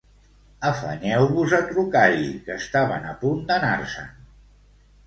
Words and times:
Afanyeu-vos 0.69 1.53
a 1.57 1.61
trucar-hi, 1.73 2.33
que 2.49 2.59
estaven 2.63 3.07
a 3.13 3.17
punt 3.23 3.47
d'anar-se'n. 3.53 4.15